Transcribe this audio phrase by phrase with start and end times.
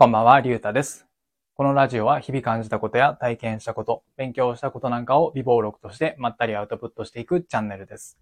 [0.00, 1.08] こんばんは、りゅうたです。
[1.56, 8.16] このラジオは日々感じたことや体験したこと、勉強したことなんかを微暴録としてまったりアウトプットしていくチャンネルです。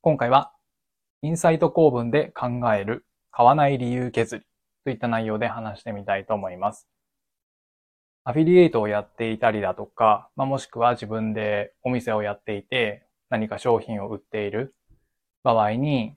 [0.00, 0.52] 今回は、
[1.20, 4.46] インサイト構文で考える買わない理由削り
[4.84, 6.88] といった内容で話してみたいと思います。
[8.24, 14.74] アフィリエイトをやっていたりだとか、まあ、もしくは自分でお店をやっていて何か商品を売っている
[15.42, 16.16] 場合に、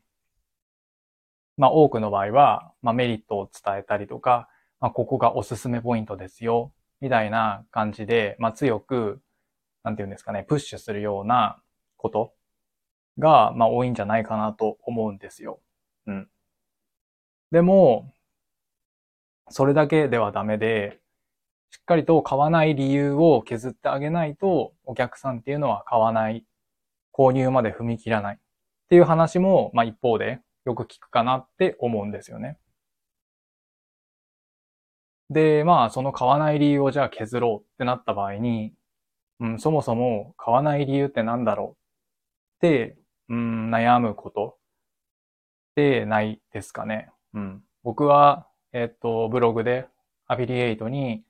[1.58, 4.48] まあ多くの場合は、まあ、メリットを伝えたりとか、
[4.82, 9.22] まあ、ここがおすすめポイントですよ、みたいな感じで、まあ、強く、
[9.84, 11.62] なんていうんですかね、プッシュするような
[11.98, 12.34] こと
[13.20, 15.60] が、まあ、多いんじゃないかなと思うんですよ。
[16.08, 16.30] うん。
[17.52, 18.12] でも、
[19.50, 21.00] それだけではダメで、
[21.70, 26.44] しっかりと買わない理由を削ってあげないと、お客さんっていうのは買わない、
[27.14, 28.40] 購入まで踏み切らないっ
[28.90, 32.58] ていう話も、まあ、一方でよく聞くかなって思うんですよね。
[35.32, 38.74] で、まあ、その買わない理由をじゃあ削ろうってなった場合に、
[39.40, 41.78] うん、そもそも買わない理由って何だろ
[42.62, 42.98] うって、
[43.30, 44.58] うん、悩むこと
[45.72, 47.10] ってないですかね。
[47.34, 47.64] うん。
[47.82, 49.88] 僕は、えっと、ブログで
[50.28, 51.24] アフィリエイトに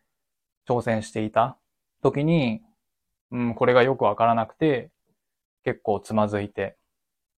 [0.67, 1.59] 挑戦していた
[2.02, 2.61] 時に、
[3.30, 4.89] うん、これがよくわからなくて、
[5.64, 6.76] 結構つまずいて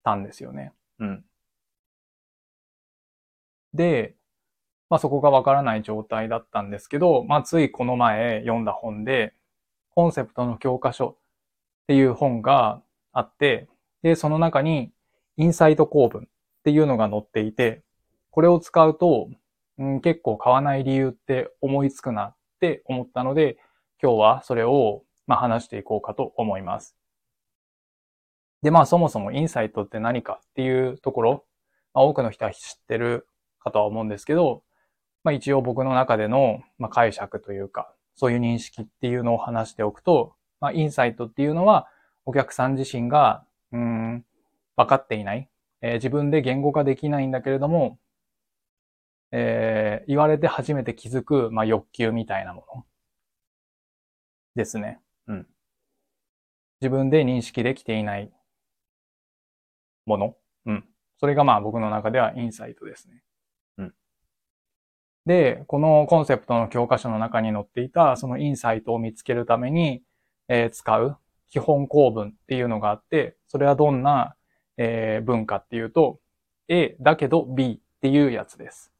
[0.02, 0.72] たんですよね。
[1.00, 1.26] うん。
[3.74, 4.16] で、
[4.94, 9.34] まあそこがわからない状態だったんですけど、まあついこの前読んだ本で、
[9.96, 11.16] コンセプトの教科書っ
[11.88, 12.80] ていう本が
[13.12, 13.68] あって、
[14.04, 14.92] で、その中に
[15.36, 16.28] インサイト構文っ
[16.64, 17.82] ていうのが載っていて、
[18.30, 19.30] これを使うと、
[19.80, 23.58] うん、結構買わない理由って思いつくなって思ったので、
[24.00, 26.96] 今日はそれを、まあ、話していこうかと思います。
[28.62, 31.46] で、まあそもそもインサイトって何かっていうところ、
[31.96, 33.28] まあ、多くの人は知ってる
[33.60, 34.62] かとは思うんですけど、
[35.24, 41.88] まあ一応僕の中での、まあ、解釈というか、そういう認識っていうのを話しておくと、まあインサイトっていうのは
[42.26, 44.26] お客さん自身が、うん、
[44.76, 45.50] 分かっていない、
[45.82, 48.00] えー、自分で言語化できないんだけれども、
[49.32, 52.86] えー、言われて初めて気づく、まあ欲求みたいなもの
[54.56, 55.00] ですね。
[55.28, 55.48] うん。
[56.82, 58.32] 自分で認識できていない
[60.06, 60.36] もの。
[60.66, 60.86] うん。
[61.20, 63.24] それがまあ僕の中ではインサイトですね。
[65.26, 70.04] で、このコンセプトの教科書の中に載っていた、そのインサイトを見つけるために、
[70.50, 71.18] えー、使う
[71.50, 74.36] 基本構文っていうのがあって、それはどんな、
[74.78, 76.20] えー、文化っていうと、
[76.68, 78.92] A だけど B っていうやつです。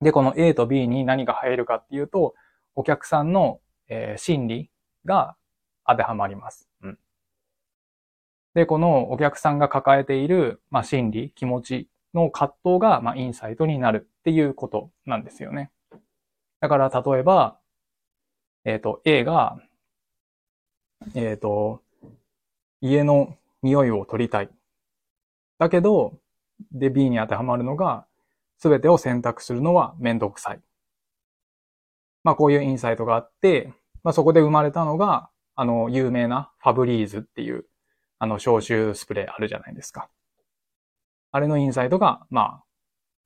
[0.00, 2.34] で、この A と B に何が入るかっていうと、
[2.74, 4.70] お客さんの、えー、心理
[5.04, 5.36] が
[5.86, 6.68] 当てはまります。
[6.82, 6.98] うん。
[8.54, 15.72] で、このお客さんが抱えている、まあ、心理、気持ちの葛藤が、まあ、インサイトになるっていうことなんですよね。
[16.60, 17.58] だから、例えば、
[18.64, 19.58] えっ、ー、と、A が、
[21.16, 21.82] えっ、ー、と、
[22.80, 24.50] 家の匂いを取りたい。
[25.58, 26.20] だけど、
[26.70, 28.06] で、B に当てはまるのが、
[28.58, 30.60] すべてを選択するのはめんどくさい。
[32.22, 33.72] まあ、こういうインサイトがあって、
[34.04, 37.64] まあ、そこで生まれたのが、あの、有名なファブリーズっていう、
[38.20, 40.08] あの、消臭スプレーあるじゃないですか。
[41.32, 42.64] あれのインサイトが、まあ、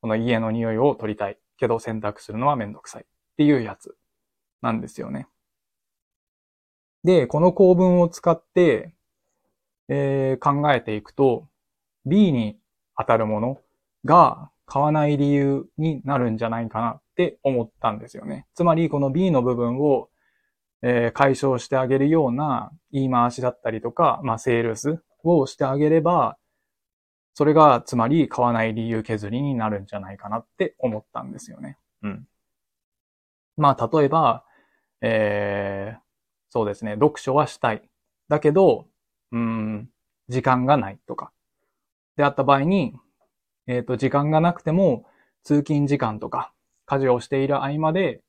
[0.00, 3.96] この家の匂いを取りたいけど選択するのはめんどくさいっていうやつ
[4.62, 5.26] なんですよね。
[7.04, 8.92] で、この構文を使って、
[9.88, 11.46] えー、考えていくと、
[12.04, 12.58] B に
[12.98, 13.60] 当たるもの
[14.04, 18.46] が買わない理由になるんじゃないかなって思ったんですよね。
[18.54, 20.08] つまり、この B の部分を、
[20.82, 26.36] えー、解消してあげるような言い回しだったりとか、まあ、セールスをしてあげれば、
[27.36, 31.76] それが、つまり買わない理由削りになるんじゃないかなって思ったんですよね。
[32.02, 32.26] うん。
[33.58, 34.46] まあ、例えば、
[35.02, 36.00] えー、
[36.48, 37.86] そうですね、読書はしたい。
[38.28, 38.86] だけど、
[39.32, 39.90] うん、
[40.30, 41.30] 時間がないとか。
[42.16, 42.94] であった場合に、
[43.66, 45.04] えっ、ー、と、時間がなくても、
[45.42, 46.54] 通勤時間とか、
[46.86, 48.22] 家事をしている合間で、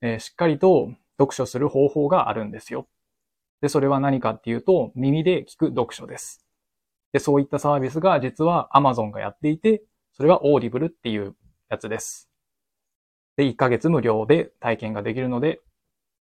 [0.00, 2.88] えー、しっかりと読書する方法があるんですよ。
[3.60, 6.43] で、それは何かっていうと、耳で聞く読書です。
[7.14, 9.84] で、そういったサービスが実は Amazon がやっていて、
[10.14, 11.36] それは Audible っていう
[11.70, 12.28] やつです。
[13.36, 15.60] で、1ヶ月無料で体験ができるので、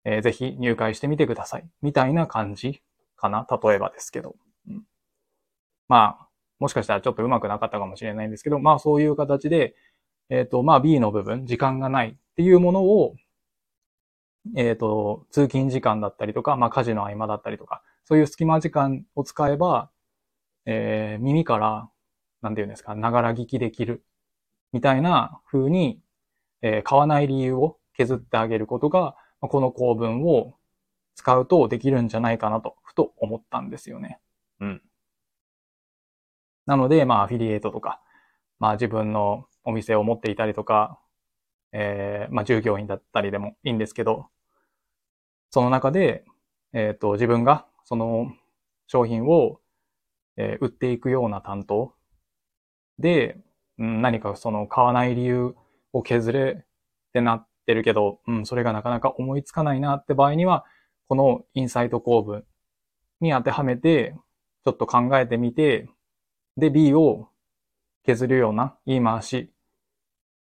[0.06, 1.70] えー、ぜひ入会してみてください。
[1.84, 2.82] みたいな感じ
[3.16, 4.36] かな例えばですけど。
[4.68, 4.82] うん、
[5.88, 6.28] まあ、
[6.60, 9.76] もしかしたらちょっとうまくなかったかもしれないんですけど、まあそういう形で、
[10.32, 13.16] えっ、ー、と、まあ B の部分、時間がないっていうものを、
[14.58, 19.92] えっ、ー、と、通勤時間だったりとか、まあ家事の合間だったりとか、そういう隙間時間を使えば、
[20.66, 21.90] えー、耳から、
[22.42, 24.04] なんて言うんですか、ながら聞きできる、
[24.72, 26.00] みたいな風に、
[26.62, 30.56] えー、買わない理由を削ってあげることが、この構文を
[31.16, 34.20] 使うとできるんじゃないかなと、ふと思ったんですよね。
[34.60, 34.82] うん。
[36.66, 38.02] なので、まあ、アフィリエイトとか、
[38.60, 41.00] まあ、自分のお店を持っていたりとか、
[41.74, 44.28] えー、まあ、従業員だったりでもいいんですけど、
[45.50, 46.26] その中で、
[46.74, 48.32] えっ、ー、と、自分がその
[48.88, 49.60] 商品を、
[50.42, 51.94] えー、売っていくような担当。
[52.98, 53.38] で、
[53.78, 55.56] うん、何かその買わない理由
[55.94, 56.66] を削れっ
[57.14, 60.66] てなってるけど、うん、それがなかなか思いつかないなって場合には、
[61.08, 62.44] このインサイト構文
[63.20, 64.16] に当てはめて、
[64.66, 65.90] ちょっと考えてみて、
[66.58, 67.30] で、B を
[68.04, 69.52] 削るような言い回し、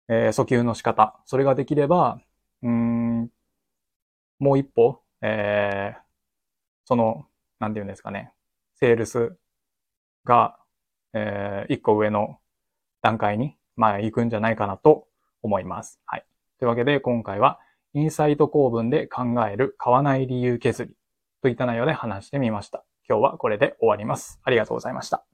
[0.08, 2.20] えー、訴求の仕方、それができれば、
[2.62, 3.30] うん、
[4.38, 6.00] もう一歩、えー、
[6.84, 7.26] その、
[7.58, 8.32] なんて言うんですかね、
[8.76, 9.36] セールス
[10.24, 10.56] が、
[11.12, 12.38] えー、一個上の
[13.02, 15.06] 段階に、まあ、行くんじゃないかなと
[15.42, 16.00] 思います。
[16.06, 16.24] はい。
[16.58, 17.58] というわけで、今回は、
[17.92, 20.96] インサイト構文で考える買わない理由削り
[21.42, 22.84] といった内容で話してみました。
[23.08, 24.40] 今日はこれで終わります。
[24.44, 25.29] ありがとうございました。